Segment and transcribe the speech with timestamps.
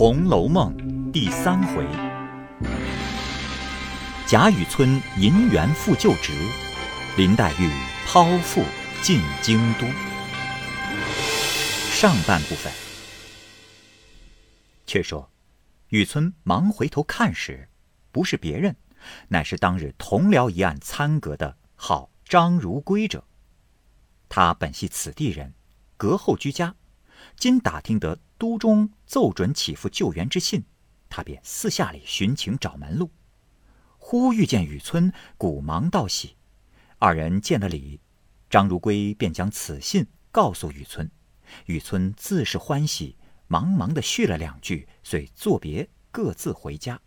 [0.00, 0.74] 红楼梦》
[1.12, 1.86] 第三回，
[4.26, 6.32] 贾雨村银元复旧职，
[7.18, 7.70] 林黛玉
[8.06, 8.64] 抛腹
[9.02, 9.86] 进京都。
[11.90, 12.72] 上半部分，
[14.86, 15.30] 却说
[15.88, 17.68] 雨村忙回头看时，
[18.10, 18.74] 不是别人，
[19.28, 23.24] 乃是当日同僚一案参革的号张如圭者。
[24.30, 25.52] 他本系此地人，
[25.98, 26.74] 隔后居家。
[27.36, 30.64] 今打听得都中奏准起复救援之信，
[31.10, 33.10] 他便私下里寻情找门路。
[33.98, 36.36] 忽遇见雨村，鼓忙道喜。
[36.98, 38.00] 二人见了礼，
[38.48, 41.10] 张如圭便将此信告诉雨村。
[41.66, 43.16] 雨村自是欢喜，
[43.46, 46.98] 忙忙的叙了两句，遂作别，各自回家。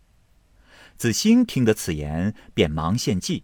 [0.96, 3.42] 子兴听得此言，便忙献计，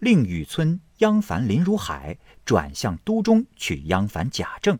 [0.00, 4.78] 令雨村央烦林如海转向都中去央烦贾政。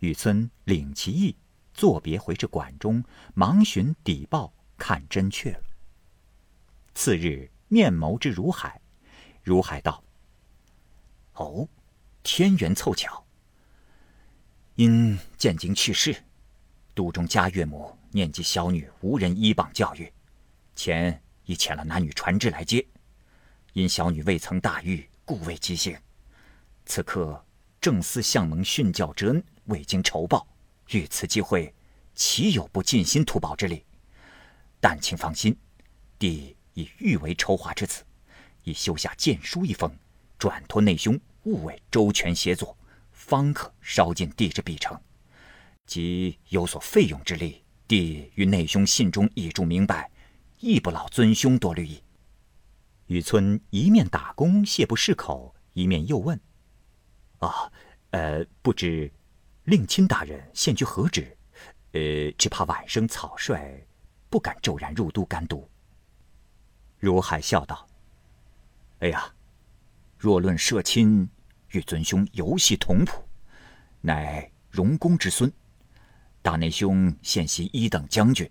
[0.00, 1.36] 雨村领其意，
[1.78, 5.62] 作别回至馆中，忙寻底报看真确了。
[6.92, 8.80] 次日面谋之如海，
[9.44, 10.02] 如海道
[11.38, 11.68] ：“哦，
[12.24, 13.24] 天缘凑巧。
[14.74, 16.24] 因建京去世，
[16.94, 20.12] 都中家岳母念及小女无人依傍教育，
[20.74, 22.84] 前已遣了男女传旨来接。
[23.72, 25.96] 因小女未曾大狱，故未即行。
[26.86, 27.46] 此刻
[27.80, 30.48] 正思向蒙训教之恩。”未经酬报，
[30.90, 31.74] 遇此机会，
[32.14, 33.84] 岂有不尽心图报之理？
[34.80, 35.56] 但请放心，
[36.18, 38.04] 弟已预为筹划之子，
[38.64, 39.92] 已修下荐书一封，
[40.38, 42.76] 转托内兄务为周全协作，
[43.12, 44.98] 方可烧尽弟之必成。
[45.84, 50.10] 即有所费用之力，弟与内兄信中已注明白，
[50.60, 52.02] 亦不劳尊兄多虑矣。
[53.06, 56.38] 雨村一面打工谢不释口，一面又问
[57.40, 57.72] ：“啊，
[58.10, 59.10] 呃，不知？”
[59.68, 61.36] 令亲大人现居何职？
[61.92, 63.86] 呃，只怕晚生草率，
[64.30, 65.68] 不敢骤然入都干读。
[66.98, 67.86] 如海笑道
[69.00, 69.30] ：“哎呀，
[70.16, 71.28] 若论社亲，
[71.72, 73.22] 与尊兄游戏同谱，
[74.00, 75.52] 乃荣公之孙。
[76.40, 78.50] 大内兄现袭一等将军，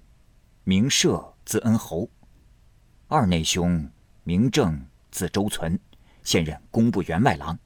[0.65, 2.07] 名社字恩侯；
[3.07, 3.89] 二内兄
[4.23, 5.79] 名正字周存，
[6.21, 7.57] 现任工部员外郎，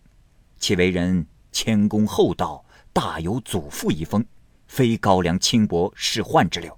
[0.57, 2.63] 其为人谦恭厚道。”
[2.93, 4.25] 大有祖父遗风，
[4.67, 6.77] 非高粱轻薄世宦之流，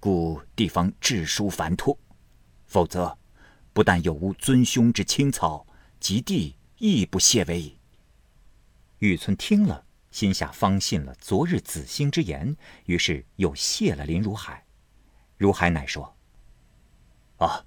[0.00, 1.96] 故地方治书繁托。
[2.66, 3.16] 否则，
[3.72, 5.64] 不但有无尊兄之清操，
[6.00, 7.78] 及弟亦不屑为矣。
[8.98, 14.64] 玉村听了，心下方信了昨日子兴之言，于是又谢了林如海。
[15.36, 16.16] 如海乃说
[17.38, 17.64] ：“啊，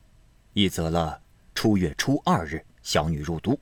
[0.52, 1.22] 一则了
[1.56, 3.58] 初月初二日，小女入都，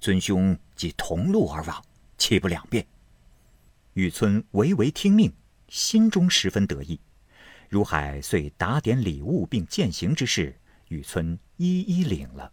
[0.00, 1.84] 尊兄即同路而往，
[2.18, 2.84] 岂不两便？”
[3.94, 5.30] 雨村唯唯听命，
[5.68, 6.98] 心中十分得意。
[7.68, 10.58] 如海遂打点礼物并饯行之事，
[10.88, 12.52] 雨村一一领了。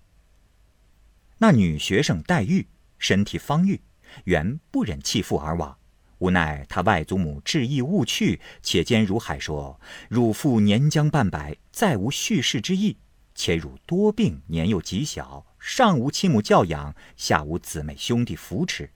[1.38, 2.68] 那女学生黛玉
[2.98, 3.80] 身体方愈，
[4.26, 5.78] 原不忍弃父而往，
[6.18, 9.80] 无奈她外祖母执意勿去，且兼如海说
[10.10, 12.98] 汝父年将半百，再无续世之意，
[13.34, 18.92] 且汝多病，年幼极小，上无亲母教养，下无姊妹兄弟扶持。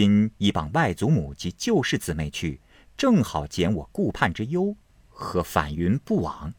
[0.00, 2.60] 今已傍外祖母及旧世姊妹去，
[2.96, 4.76] 正好减我顾盼之忧，
[5.08, 6.54] 何反云不往？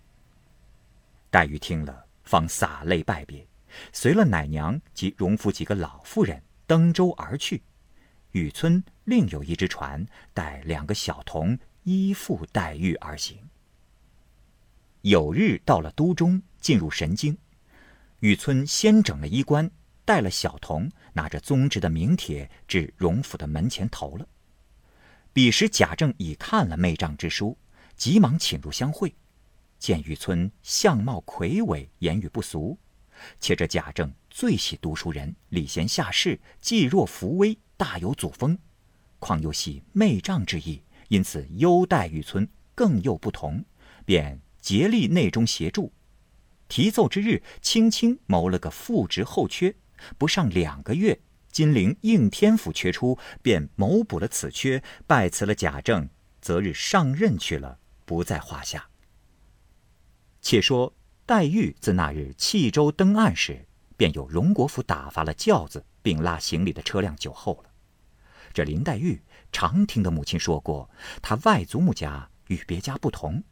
[1.30, 3.48] 黛玉听了，方洒泪拜别，
[3.94, 7.64] 随了奶娘及荣府几个老妇人登舟而去。
[8.34, 13.38] 雨村另有一只船，带两个小童依附黛玉而行。
[15.00, 17.38] 有日到了都中，进入神经，
[18.20, 19.72] 雨村先整了衣冠。
[20.10, 24.28] 带了小童，拿着宗侄的名帖至荣府的门前投了。
[25.32, 27.56] 彼时贾政已看了媚丈之书，
[27.96, 29.14] 急忙请入相会。
[29.78, 32.76] 见雨村相貌魁伟，言语不俗，
[33.40, 38.58] 且这贾政最喜读书人，礼贤下士，济弱扶危，大有祖风。
[39.20, 43.64] 况又系媚丈之意，因此优待雨村，更又不同，
[44.06, 45.94] 便竭力内中协助。
[46.68, 49.76] 提奏之日，轻轻谋了个副职后缺。
[50.18, 51.20] 不上两个月，
[51.52, 56.10] 金陵应天府缺出，便谋补了此缺，拜辞了贾政，
[56.42, 58.90] 择日上任去了，不在话下。
[60.42, 60.94] 且说
[61.26, 63.68] 黛玉自那日弃舟登岸时，
[63.98, 67.70] 便有荣国府打发了轿子，并拉行李的车辆酒后了。
[68.54, 69.22] 这林黛玉
[69.52, 70.90] 常听的母亲说过，
[71.22, 73.44] 她外祖母家与别家不同，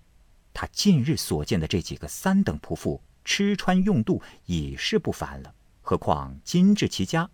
[0.53, 5.53] 她近日所见的这几个三等仆妇，吃穿用度已是不凡了。
[5.87, 7.29] 何况今至其家，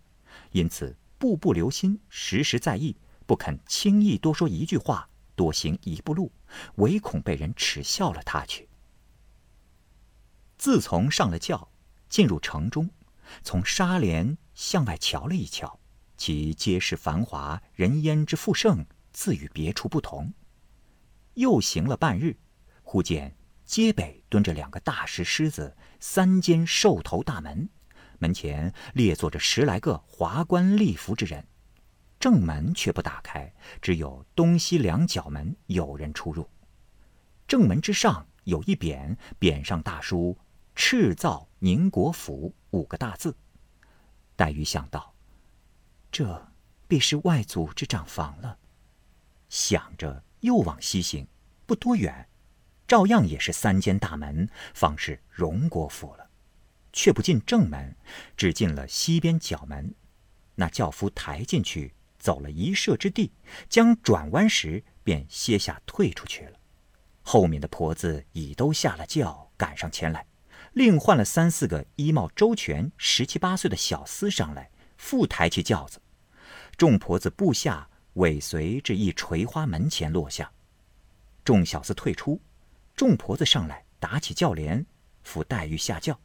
[0.52, 2.96] 因此步步留心，时时在意，
[3.26, 6.30] 不肯轻易多说一句话，多行一步路，
[6.76, 8.68] 唯恐被人耻笑了他去。
[10.56, 11.68] 自从上了轿，
[12.08, 12.88] 进入城中，
[13.42, 15.80] 从纱帘向外瞧了一瞧，
[16.16, 20.32] 其街市繁华，人烟之富盛，自与别处不同。
[21.32, 22.38] 又行了半日，
[22.84, 27.68] 忽见街北蹲着两个大石狮子，三间兽头大门，
[28.24, 31.46] 门前列坐着十来个华冠丽服之人。
[32.18, 36.48] 正门却不打开，只有东西两角门有人出入。
[37.46, 40.34] 正门之上有一匾，匾上大书
[40.74, 43.36] “赤灶宁国府”五个大字。
[44.36, 45.12] 黛玉想到，
[46.10, 46.48] 这
[46.88, 48.56] 必是外祖之长房了。
[49.50, 51.28] 想着，又往西行，
[51.66, 52.26] 不多远，
[52.88, 56.23] 照样也是三间大门，方是荣国府了。
[56.94, 57.94] 却不进正门，
[58.38, 59.94] 只进了西边角门。
[60.54, 61.92] 那轿夫抬进去。
[62.16, 63.32] 走了一射之地，
[63.68, 66.58] 将转弯时，便歇下退出去了。
[67.20, 70.26] 后面的婆子已都下了轿，赶上前来，
[70.72, 76.00] 另换了三四个衣帽周全、十七八岁的小厮上来，复抬起轿子。
[76.78, 80.50] 众婆子步下，尾随至一垂花门前落下。
[81.44, 82.40] 众小厮退出，
[82.96, 84.86] 众婆子上来，打起轿帘，
[85.22, 86.18] 扶黛玉下轿。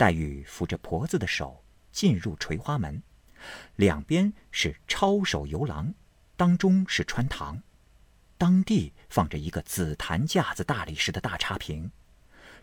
[0.00, 1.62] 黛玉扶着婆子的手，
[1.92, 3.02] 进入垂花门。
[3.76, 5.92] 两边是抄手游廊，
[6.38, 7.62] 当中是穿堂，
[8.38, 11.90] 当地放着一个紫檀架子大理石的大插屏，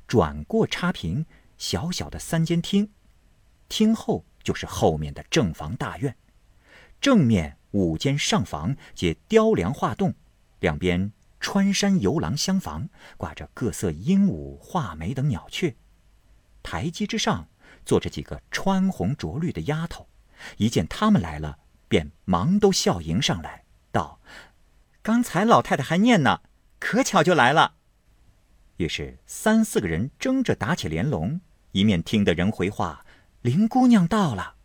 [0.08, 1.28] 转过插屏，
[1.60, 2.90] 小小的三间厅，
[3.70, 6.18] 厅后就是后面的正房大院，
[7.00, 10.16] 正面五间上房皆雕梁画栋，
[10.60, 15.76] 两边穿山游廊厢房，挂着各色鹦鹉、画眉等鸟雀，
[16.70, 17.48] 台阶之上
[17.86, 20.10] 坐着几个穿红着绿的丫头。
[20.58, 24.20] 一见他们来了，便忙都笑迎上来，道
[25.02, 26.42] ：“刚才老太太还念呢，
[26.78, 27.76] 可巧就来了。”
[28.76, 31.40] 于是三四个人争着打起连笼，
[31.72, 33.06] 一面听得人回话
[33.44, 34.56] ：“林姑娘到了。”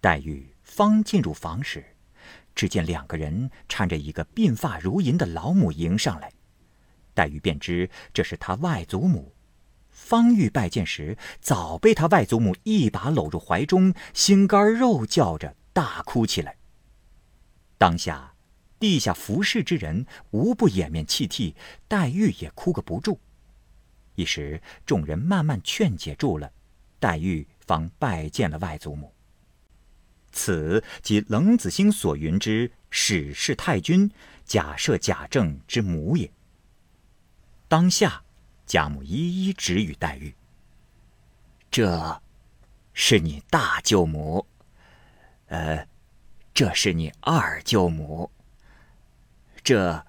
[0.00, 1.84] 黛玉方进入房时，
[2.54, 6.32] 只见两个人搀着一个鬓发如银的老母迎上来，
[7.12, 9.34] 黛玉便知这是她外祖母。
[9.98, 16.56] 方玉拜见时，早被他外祖母一把搂入怀中，心肝肉叫着大哭起来。
[17.76, 18.32] 当下，
[18.78, 21.54] 地下服侍之人无不掩面泣涕，
[21.88, 23.20] 黛玉也哭个不住。
[24.14, 26.50] 一时众人慢慢劝解住了，
[26.98, 29.12] 黛玉方拜见了外祖母。
[30.32, 34.10] 此即冷子兴所云之史氏太君
[34.44, 36.30] 假设贾政之母也。
[37.66, 38.22] 当下。
[38.68, 40.36] 贾母一一指与黛玉
[41.72, 42.20] ：“这，
[42.92, 44.46] 是你大舅母。
[45.46, 45.88] 呃，
[46.52, 48.30] 这是你二舅母。
[49.64, 50.06] 这，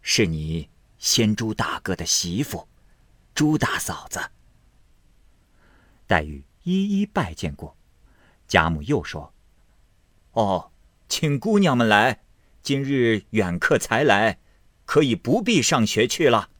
[0.00, 2.68] 是你先朱大哥的媳妇，
[3.34, 4.30] 朱大嫂子。”
[6.06, 7.76] 黛玉一一拜见过，
[8.46, 9.34] 贾母又说
[10.34, 10.70] ：“哦，
[11.08, 12.20] 请姑娘们来，
[12.62, 14.38] 今日远客才来，
[14.84, 16.50] 可以不必上学去了。”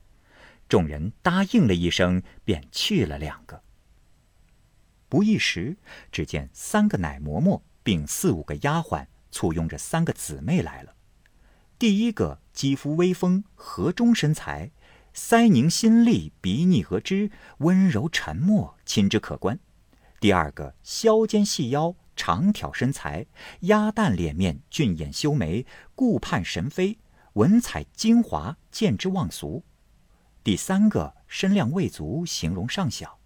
[0.69, 3.63] 众人答应了一声，便去了两个。
[5.09, 5.79] 不一时，
[6.13, 10.95] 只见三个奶嬷嬷并四五个丫鬟簇拥着三个姊妹来了。
[11.79, 14.71] 第一个肌肤微丰，河中身材，
[15.15, 19.59] 腮凝心力，鼻腻合之，温柔沉默，亲之可观。
[20.21, 23.25] 第二个削肩细腰，长挑身材，
[23.61, 26.99] 鸭蛋脸面，俊眼修眉，顾盼神飞，
[27.35, 29.65] 文采精华，见之忘俗。
[30.49, 33.19] 第三个身量未足，形容尚小，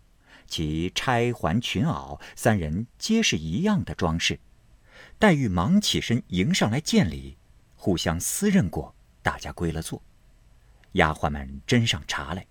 [0.48, 4.40] 其钗环裙袄三人皆是一样的装饰。
[5.20, 7.38] 黛玉忙起身迎上来见礼，
[7.76, 10.02] 互相私认过，大家归了座。
[10.94, 12.44] 丫鬟们斟上茶来，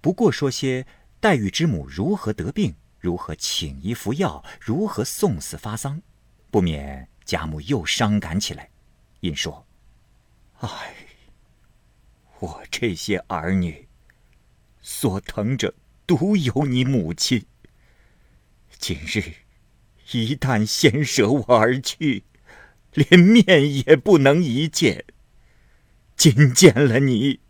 [0.00, 0.86] 不过说些
[1.20, 6.00] 黛玉之母如何得病，如何请医服药，如何送死发丧，
[6.50, 8.70] 不免贾母又伤感起来，
[9.20, 9.66] 因说
[10.60, 10.94] ：“唉，
[12.38, 13.86] 我这些儿女。”
[14.82, 15.74] 所疼者
[16.06, 17.44] 独有你母亲。
[18.78, 19.34] 今日
[20.12, 22.24] 一旦先舍我而去，
[22.94, 25.04] 连面也不能一见。
[26.16, 27.40] 今见了你，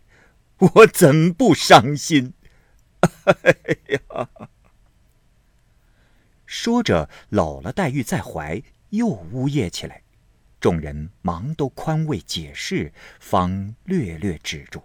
[0.57, 2.33] 我怎不伤心？
[2.99, 3.55] 哎
[3.89, 4.29] 呀！
[6.45, 10.03] 说着，搂了黛玉在怀，又呜咽起来。
[10.59, 14.83] 众人忙都宽慰解释，方略略止住。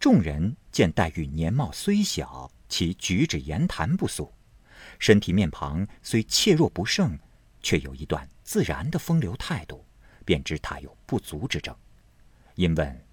[0.00, 4.32] 众人见黛玉年貌虽小，其举止言谈不俗，
[4.98, 7.18] 身体面庞虽怯弱不胜，
[7.60, 9.84] 却有一段自然的风流态度，
[10.24, 11.76] 便知她有不足之症。
[12.54, 13.06] 因问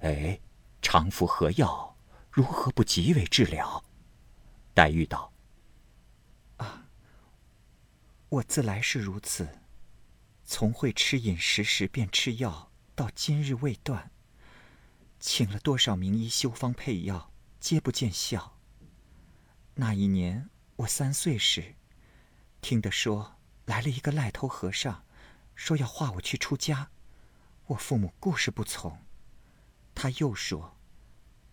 [0.00, 0.38] 哎，
[0.82, 1.96] 常服何药，
[2.30, 3.82] 如何不即为治疗？”
[4.74, 5.32] 黛玉道
[6.58, 6.88] ：“啊，
[8.28, 9.48] 我自来是如此，
[10.44, 14.10] 从会吃饮食时便吃药，到今日未断。
[15.36, 18.56] 请了多少名医修方配药，皆不见效。
[19.74, 21.74] 那一年我三岁时，
[22.62, 25.04] 听得说来了一个赖头和尚，
[25.54, 26.88] 说要化我去出家，
[27.66, 28.98] 我父母固是不从。
[29.94, 30.78] 他又说，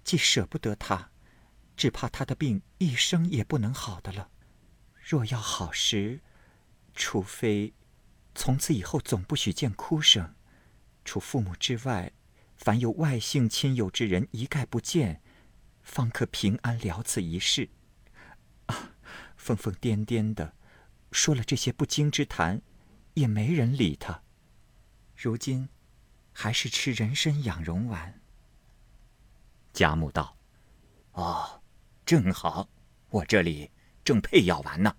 [0.06, 1.12] 既舍不得他。”
[1.75, 4.30] 只怕他的病一生也不能好的了。
[5.02, 6.22] 若要好时，
[6.94, 7.74] 除非
[8.34, 10.36] 从此以后总不许见哭声，
[11.04, 12.13] 除父母之外，
[12.63, 15.22] 凡有外姓亲友之人一概不见，
[15.82, 17.70] 方可平安了此一事。
[18.67, 18.93] 啊，
[19.36, 20.55] 疯疯癫癫的，
[21.12, 22.62] 说了这些不经之谈，
[23.15, 24.24] 也没人理他。
[25.17, 25.67] 如今，
[26.32, 28.22] 还是吃人参养荣丸。
[29.74, 30.38] 贾母道
[31.12, 31.60] ：“哦。”
[32.08, 32.70] 正好，
[33.10, 33.72] 我这里
[34.05, 34.96] 正配药丸呢，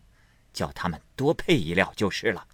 [0.53, 2.47] 叫他们多配一料就是了。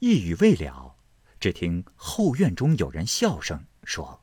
[0.00, 0.94] 一语未了，
[1.40, 4.22] 只听后院中有人笑声，说：“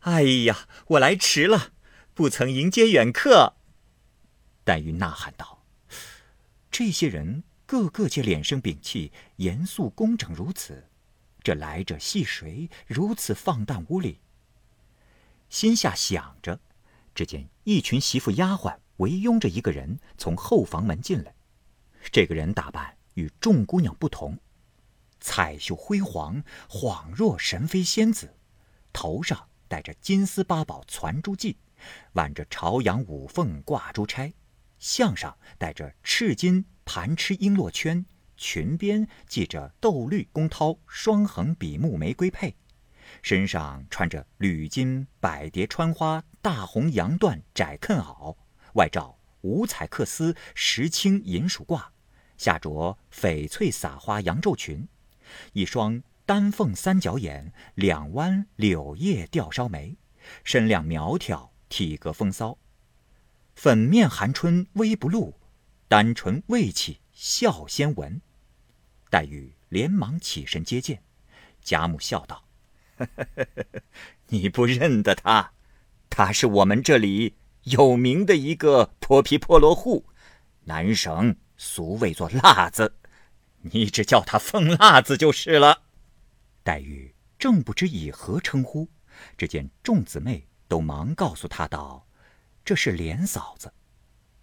[0.00, 1.72] 哎呀，我来迟了，
[2.14, 3.56] 不曾迎接远客。”
[4.64, 5.66] 黛玉呐喊道
[6.72, 10.88] ：“这些人个个皆脸生屏气，严肃工整如此，
[11.42, 12.70] 这来者系谁？
[12.86, 14.20] 如此放荡无礼？”
[15.50, 16.58] 心下想着。
[17.14, 21.34] 只见一群媳妇丫鬟围拥着一个人从后房门进来，
[22.12, 24.38] 这个人打扮与众姑娘不同，
[25.20, 28.34] 彩绣辉煌，恍若神飞仙子，
[28.92, 31.56] 头上戴着金丝八宝攒珠髻，
[32.12, 34.32] 挽着朝阳五凤挂珠钗，
[34.78, 38.06] 项上戴着赤金盘螭璎珞圈，
[38.36, 42.56] 裙边系着豆绿宫绦双横比目玫瑰佩。
[43.22, 48.36] 身上穿着缕金百蝶穿花大红洋缎窄裉袄，
[48.74, 51.82] 外罩五彩缂丝石青银鼠褂，
[52.36, 54.86] 下着翡翠撒花洋绉裙，
[55.52, 59.96] 一双丹凤三角眼，两弯柳叶吊梢眉，
[60.44, 62.58] 身量苗条，体格风骚，
[63.54, 65.34] 粉面含春微不露，
[65.88, 68.20] 丹唇未启笑先闻。
[69.10, 71.02] 黛玉连忙起身接见，
[71.62, 72.44] 贾母笑道。
[74.28, 75.52] 你不认得他，
[76.10, 80.04] 他是我们这里有名的一个泼皮破落户，
[80.64, 82.96] 南省俗谓作辣子，
[83.72, 85.82] 你只叫他疯辣子就是了。
[86.62, 88.88] 黛玉正不知以何称呼，
[89.36, 92.06] 只见众姊妹都忙告诉她道
[92.64, 93.72] ：“这是莲嫂子。”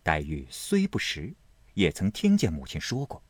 [0.01, 1.33] 黛玉虽不识，
[1.73, 3.21] 也曾听见母亲说过。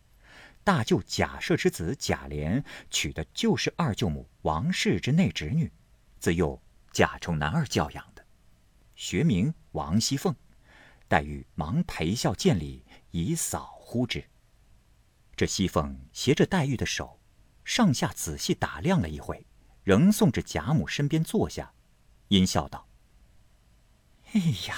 [0.64, 5.72] 大舅贾赦之子贾琏娶的就是二舅母王氏之内侄女，
[6.20, 6.60] 自幼
[6.92, 8.26] 贾充男儿教养的，
[8.96, 10.36] 学名王熙凤。
[11.08, 14.24] 黛玉忙陪笑见礼，以嫂呼之。
[15.36, 17.20] 这熙凤携着黛玉的手，
[17.64, 19.46] 上下仔细打量了一回，
[19.84, 21.74] 仍送至贾母身边坐下，
[22.30, 22.88] 阴笑道
[24.34, 24.76] ：“哎呀，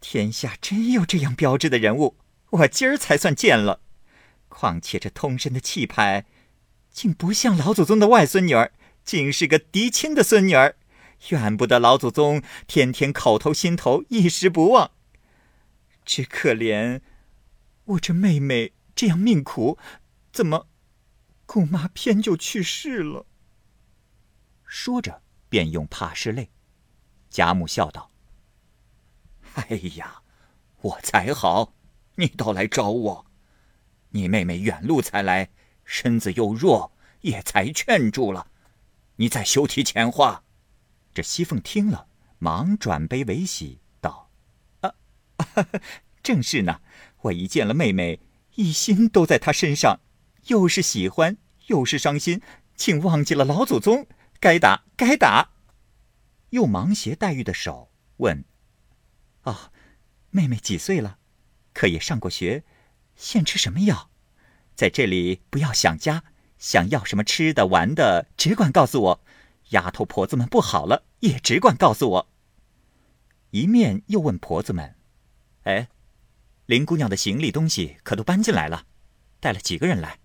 [0.00, 2.18] 天下真有这样标致的人物，
[2.50, 3.80] 我今儿才算见了。”
[4.48, 6.26] 况且这通身的气派，
[6.90, 10.76] 竟不像老祖宗的外孙女儿，竟是个嫡亲的孙女儿，
[11.30, 14.90] 怨不得老祖宗天天口头心头一时不忘。
[16.04, 17.00] 只可怜
[17.84, 18.72] 我这妹妹
[19.02, 19.78] 这样命苦，
[20.32, 20.68] 怎么
[21.44, 23.26] 姑妈偏就去世了？
[24.64, 26.52] 说着便用怕拭泪。
[27.28, 28.12] 贾母笑道
[29.58, 30.22] ：“哎呀，
[30.82, 31.74] 我才好，
[32.14, 33.26] 你倒来找我。”
[34.10, 35.50] 你妹妹远路才来，
[35.84, 36.92] 身子又弱，
[37.22, 38.52] 也才劝住了。
[39.16, 40.44] 你再休提前话。
[41.12, 42.06] 这熙凤听了，
[42.38, 44.30] 忙转悲为喜，道
[44.82, 44.94] ：“啊，
[46.22, 46.80] 正是呢。
[47.22, 48.20] 我一见了妹妹，
[48.54, 50.00] 一心都在他身上，
[50.46, 51.36] 又是喜欢，
[51.68, 52.40] 又是伤心，
[52.74, 54.06] 竟忘记了老祖宗。
[54.40, 55.50] 该打，该打。”
[56.50, 58.44] 又忙携黛玉的手问
[59.44, 59.72] ：“哦，
[60.30, 61.18] 妹妹几岁了？
[61.72, 62.64] 可也上过学？”
[63.16, 64.10] 现吃什么药？
[64.74, 66.24] 在这里不要想家，
[66.58, 69.24] 想要什么吃的玩的，只管告诉我。
[69.70, 72.28] 丫头婆子们不好了，也只管告诉我。
[73.50, 74.96] 一面又问婆子们
[75.64, 75.88] ：“哎，
[76.72, 78.86] 林姑娘的行李东西可都搬进来了？
[79.40, 80.20] 带了几个人来？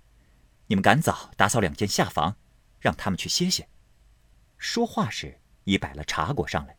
[0.68, 2.38] 你们赶早打扫两间下房，
[2.80, 3.68] 让他们去歇歇。”
[4.58, 6.78] 说话时已摆了茶果上来，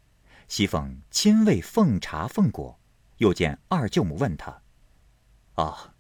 [0.48, 2.80] 熙凤亲为奉茶奉果，
[3.18, 4.62] 又见二舅母问他
[5.56, 5.92] ：“哦。”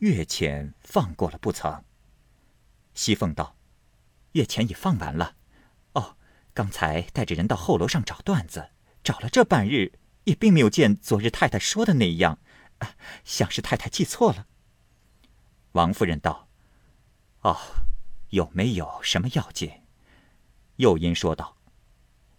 [0.00, 1.84] 月钱放过了不曾？
[2.94, 3.58] 熙凤道
[4.32, 5.36] ：“月钱已放完了。
[5.92, 6.16] 哦，
[6.54, 8.70] 刚才带着人到后楼上找段子，
[9.04, 12.38] 找了这半日，也并没有见昨日太太说的那样，
[13.24, 14.46] 像是太太记错了。
[15.72, 16.48] 王夫人道
[17.42, 17.58] ：“哦，
[18.28, 19.70] 有没有什么要紧？”
[20.76, 21.56] 又因说道：“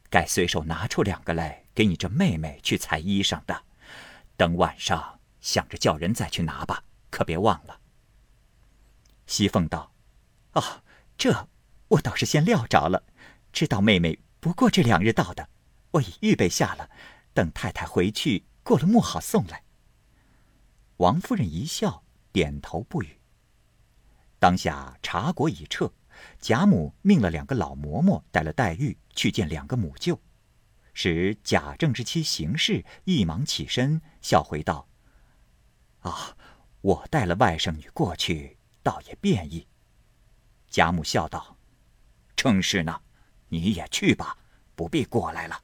[0.09, 3.63] 该随手拿出两个来给你这妹妹去裁衣裳的，
[4.37, 7.79] 等晚上想着叫人再去拿吧，可别忘了。”
[9.25, 9.93] 熙凤道
[10.53, 10.83] ：“哦，
[11.17, 11.47] 这
[11.87, 13.03] 我倒是先料着了，
[13.51, 15.49] 知道妹妹不过这两日到的，
[15.91, 16.89] 我已预备下了，
[17.33, 19.63] 等太太回去过了目好送来。”
[21.03, 23.19] 王夫人一笑，点头不语。
[24.39, 25.91] 当下茶果已撤，
[26.39, 30.17] 贾母命了两个老嬷嬷带了黛玉去见两个母舅，
[30.93, 34.87] 使贾政之妻邢氏一忙起身，笑回道
[35.99, 36.37] ：“啊，
[36.79, 39.67] 我带了外甥女过去。”倒也便意。
[40.69, 41.57] 贾母笑道
[42.33, 43.01] ：“正是呢，
[43.49, 44.37] 你也去吧，
[44.73, 45.61] 不必过来了。”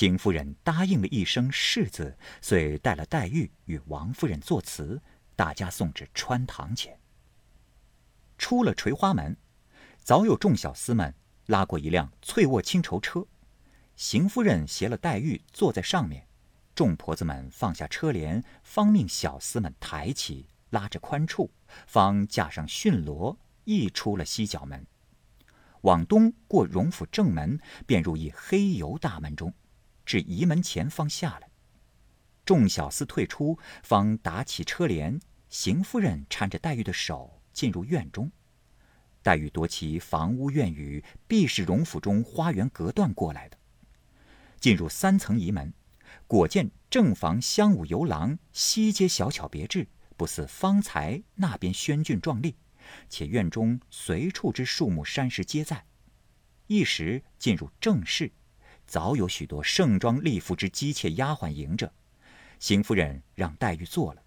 [0.00, 4.98] 邢夫人答应了一声“是”字，遂带了黛玉与王夫人作辞，
[5.36, 6.98] 大家送至穿堂前。
[8.38, 9.36] 出了垂花门，
[9.98, 11.14] 早有众小厮们
[11.48, 13.26] 拉过一辆翠卧青绸车，
[13.94, 16.26] 邢夫人携了黛玉坐在上面，
[16.74, 20.46] 众婆子们放下车帘，方命小厮们抬起。
[20.70, 21.50] 拉着宽处，
[21.86, 24.86] 方架上驯骡，亦出了西角门，
[25.82, 29.52] 往东过荣府正门，便入一黑油大门中，
[30.10, 31.48] 至仪门前方下来。
[32.44, 35.20] 众小厮退出，方打起车帘。
[35.48, 38.28] 邢夫人搀着黛玉的手进入院中，
[39.22, 43.56] 黛玉夺其房屋院宇，必是荣府中花园隔断过来的。
[44.58, 45.72] 进入三层仪门，
[46.26, 49.86] 果见正房香舞游廊，西街小巧别致。
[50.16, 52.56] 不似方才那边轩峻壮丽，
[53.08, 55.86] 且院中随处之树木山石皆在。
[56.66, 58.32] 一时进入正室，
[58.90, 61.92] 早有许多盛装丽服之姬妾丫鬟迎着。
[62.58, 64.22] 邢夫人让黛玉坐了，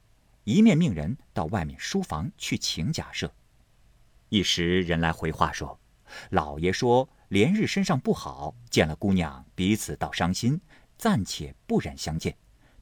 [0.46, 3.30] 一面命人到外面书房去请假设。
[4.30, 5.78] 一时人来回话说，
[6.30, 10.62] 老爷说连日身上不好，见了姑娘彼此倒伤心，
[10.98, 12.34] 暂且不忍相见，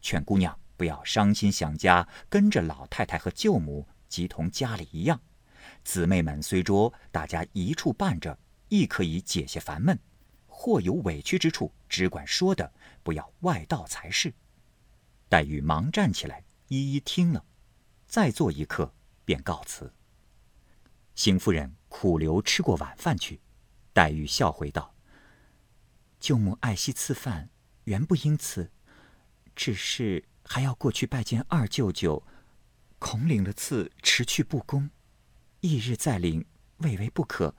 [0.04, 0.56] 劝姑娘。
[0.78, 5.20] 不要伤心想家，跟着老太太和舅母，即同家里一样。
[5.84, 8.38] 姊妹们虽多，大家一处伴着，
[8.70, 9.98] 亦可以解些烦闷。
[10.62, 12.71] 或有委屈之处，只管说的，
[13.02, 14.32] 不要外道才是。
[15.28, 17.43] 黛玉忙站起来，一一听了，
[18.06, 18.93] 再坐一刻，
[19.26, 19.91] 便告辞。
[21.15, 23.41] 邢夫人苦留吃过晚饭去，
[23.91, 24.93] 黛玉笑回道
[26.21, 27.50] ：“舅母爱惜赐饭，
[27.86, 28.69] 原不因此，
[29.56, 32.24] 只是……”还要过去拜见二舅舅，
[33.00, 34.91] 恐领了赐迟去不恭，
[35.62, 36.45] 翌日再领，
[36.78, 37.56] 未为不可，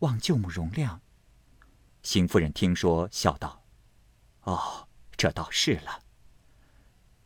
[0.00, 0.98] 望舅母容谅。
[2.02, 3.64] 邢夫人听说，笑道
[4.42, 6.02] ：“哦，这倒是了。”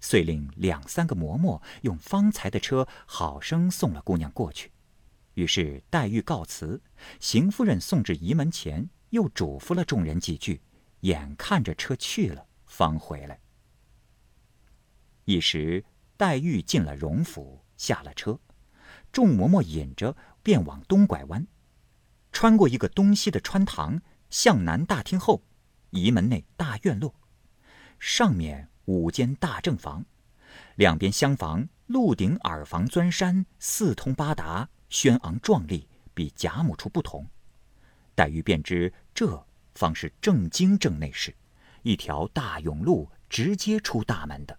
[0.01, 4.71] 遂令两三个嬷嬷用方才的车好生送了姑娘过去。
[5.35, 6.83] 于是黛玉告辞，
[7.19, 10.61] 邢夫人送至仪门前，又嘱咐了众人几句，
[11.01, 13.41] 眼看着车去了，方回来。
[15.25, 15.85] 一时，
[16.17, 18.39] 黛玉进了荣府，下了车，
[19.11, 21.47] 众嬷嬷引着，便往东拐弯，
[22.31, 24.03] 穿过一个东西的穿堂，
[24.35, 25.45] 向南大厅后，
[25.91, 27.15] 仪门内大院落，
[28.01, 30.05] 上面五间大正房，
[30.75, 37.25] 两边厢房，鹿顶耳房钻山，四通八达，轩昂壮丽，比贾母处不同。
[38.17, 41.33] 黛玉便知这方是正经正内室，
[41.85, 44.59] 一条大甬路直接出大门的。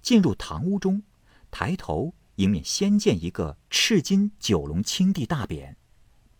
[0.00, 1.02] 进入堂屋中，
[1.50, 5.74] 抬头迎面先见一个赤金九龙青地大匾，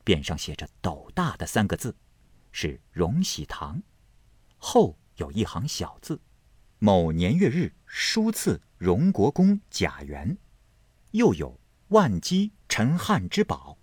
[0.04, 1.96] 匾上写着“斗大”的三个字，
[2.52, 3.82] 是荣禧堂。
[4.58, 6.20] 后有一行小字
[6.78, 10.36] ：“某年月日书赐荣国公贾元”，
[11.12, 13.78] 又有“万机陈汉之宝”。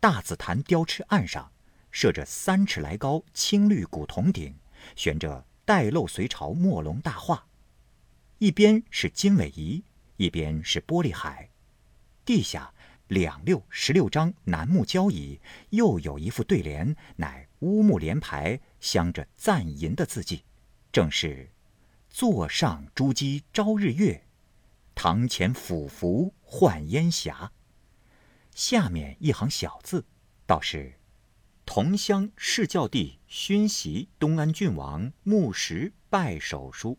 [0.00, 1.52] 大紫檀雕翅案上
[1.90, 4.54] 设着三尺来高青绿古铜鼎，
[4.94, 7.46] 悬着带漏隋朝墨龙大画。
[8.38, 9.82] 一边是金尾仪，
[10.16, 11.50] 一边是玻璃海，
[12.24, 12.72] 地下
[13.08, 15.40] 两六十六张楠木交椅，
[15.70, 20.44] 又有一副对联，乃乌木联排，镶着赞银的字迹，
[20.90, 21.50] 正是
[22.10, 24.26] “座上珠玑朝日月，
[24.94, 27.52] 堂前俯伏唤烟霞”。
[28.54, 30.04] 下面一行小字，
[30.46, 30.94] 倒是
[31.64, 36.98] “同乡侍教弟勋袭东安郡王木石拜手书”。